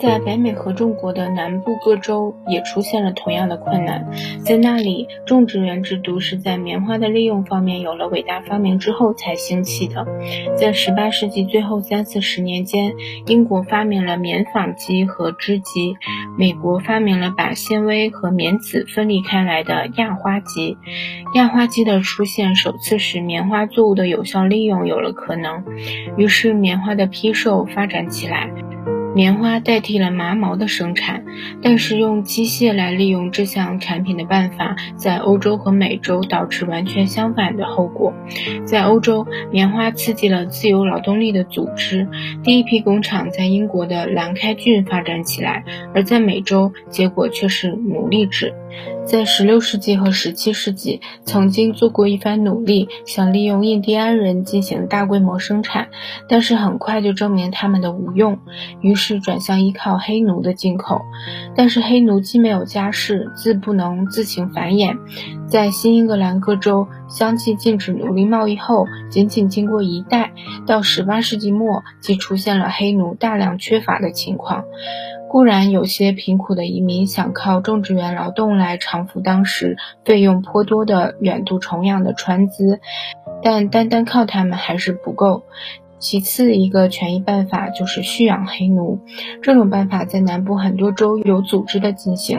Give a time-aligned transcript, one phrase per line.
[0.00, 4.08] 在北美合众国的南部各州也出现了同样的困难，
[4.44, 10.06] 在那里，种植园制度是在棉花的利用方面有了伟大发明之后才兴起的。
[10.56, 12.92] 在18世纪最后三四十年间，
[13.26, 15.96] 英国发明了棉纺机和织机，
[16.38, 20.76] 美国发明了把纤维和棉籽分离开来的轧花机。
[21.34, 25.64] 轧花机的出现，首次使棉花作物的有效利用有了可能，
[26.16, 28.48] 于是棉花的批售发展起来。
[29.18, 31.24] 棉花代替了麻毛的生产，
[31.60, 38.14] 但是用机械来利用这项产品的办法，在欧洲和美洲导致完全相反的后果。
[38.64, 42.06] 在欧洲，棉花刺激了自由劳动力的组织，
[42.44, 48.54] 第一批工厂在英国的兰开郡发展起来；而在美洲，结果却是奴隶制。
[49.08, 55.88] 在16世纪和17世纪，曾经做过一番努力，想利用印第安人进行大规模生产，
[56.28, 58.38] 但是很快就证明他们的无用，
[58.82, 61.00] 于是转向依靠黑奴的进口。
[61.56, 64.98] 但是黑奴既没有家室，自不能自行繁衍。
[65.46, 70.34] 在新英格兰各州相继禁止奴隶贸易后，仅仅经过一代，
[70.66, 74.64] 到18世纪末，即出现了黑奴大量缺乏的情况。
[75.28, 82.80] 固然有些贫苦的移民想靠种植园劳动来偿付当时费用颇多的远渡重洋的船资，
[83.42, 85.44] 但单单靠他们还是不够。
[85.98, 89.00] 其次，一个权益办法就是蓄养黑奴。
[89.42, 92.38] 这种办法在南部很多州有组织的进行，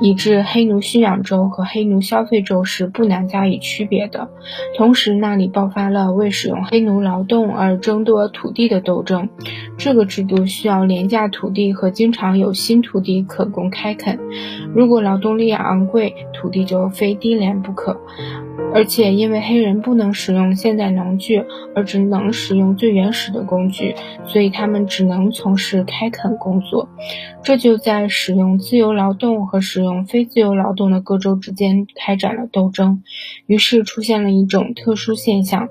[0.00, 4.28] 以致黑奴蓄养州和黑奴消费州是不难加以区别的。
[4.76, 9.28] 同时，那里爆发了为使用黑奴劳动而争夺土地的斗争。
[9.78, 14.18] 这个制度需要廉价土地和经常有新土地可供开垦。
[14.74, 17.98] 如果劳动力昂贵，土地就非低廉不可。
[18.72, 26.88] 而且，因为黑人不能使用现代农具，而只能使用最原始的工具，所以他们只能从事开垦工作。
[27.42, 33.02] 这就在使用自由劳动和使用非自由劳动的各州之间开展了斗争。
[33.44, 35.68] 于是出现了一种特殊现象，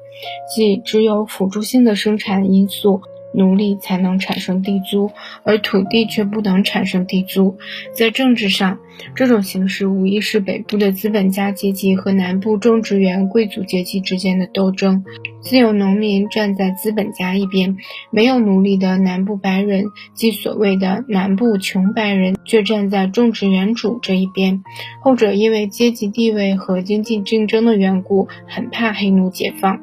[0.56, 3.02] 即只有辅助性的生产因素。
[3.34, 5.12] 奴隶才能产生地租，
[5.44, 7.58] 而土地却不能产生地租。
[7.94, 8.80] 在政治上，
[9.16, 15.04] 这种形式无疑是北部的资本家阶级和南部种植园贵族阶级之间的斗争。
[15.42, 17.78] 自由农民站在资本家一边，
[18.12, 24.64] 没有奴隶的南部白人，即所谓的南部穷白人，却站在种植园主这一边。
[25.02, 29.80] 后者因为阶级地位和经济竞争的缘故，很怕黑奴解放。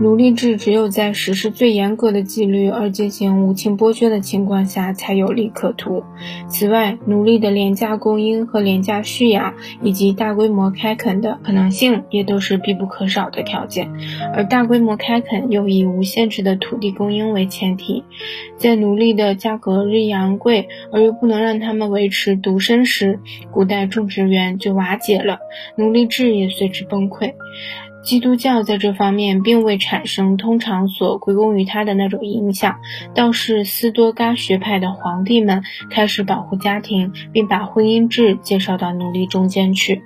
[0.00, 6.02] 奴隶制只有在实施最严格的纪律而进行无情剥削的情况下才有利可图。
[6.48, 13.88] 此外，奴隶的廉价供应和廉价蓄养，以及大规模开垦的可能性，也都是必不可少的条件。
[14.34, 18.02] 而大规模开垦又以无限制的土地供应为前提，
[18.58, 23.20] 在奴隶的价格日益昂贵而又不能让他们维持独身时，
[23.52, 25.38] 古代种植园就瓦解了，
[25.76, 27.34] 奴隶制也随之崩溃。
[28.04, 32.76] 基督教在这方面并未产生通常所归功于他的那种影响，
[33.14, 40.02] 倒是斯多嘎学派的皇帝们开始保护家庭，并把婚姻制介绍到奴隶中间去。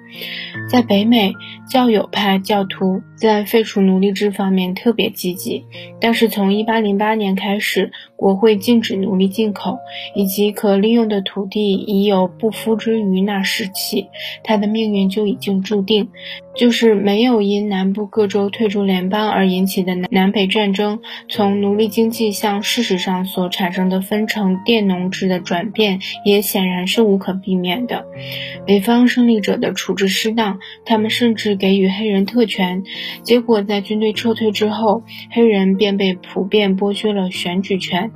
[0.70, 1.34] 在北美，
[1.68, 5.64] 教友派教徒在废除奴隶制方面特别积极，
[6.00, 9.78] 但是从1808年开始，国会禁止奴隶进口，
[10.14, 14.06] 以及可利用的土地已有不敷之余那时起，
[14.44, 16.10] 他的命运就已经注定。
[16.58, 20.98] 就是没有因南部各州退出联邦而引起的南南北战争，
[21.28, 28.04] 从奴隶经济向事实上所产生的分成佃农制的转变，也显然是无可避免的。
[28.66, 32.82] 北方胜利者的处置失当，他们甚至给予黑人特权，
[33.22, 38.10] 结果在军队撤退之后，黑人便被普遍剥削了选举权，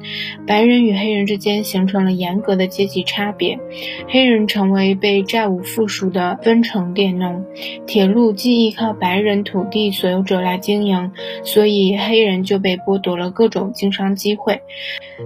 [0.49, 3.61] 白人与黑人之间形成了严格的阶级差别，
[4.09, 7.45] 黑人成为被债务附属的分成佃农，
[7.87, 8.32] 铁路。
[8.33, 11.13] 既依靠白人土地所有者来经营，
[11.45, 14.63] 所以黑人就被剥夺了各种经商机会。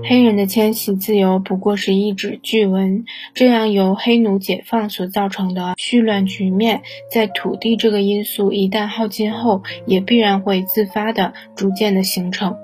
[0.05, 12.57] 黑人的迁徙自由不过是一纸据文，这样由黑奴解放所造成的絮乱局面，在土地这个因素一旦耗尽后，也必然会自发的、逐渐的形成。